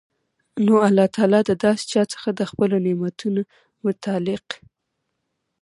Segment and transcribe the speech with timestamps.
[0.65, 3.41] نو الله تعالی د داسي چا څخه د خپلو نعمتونو
[3.83, 4.45] متعلق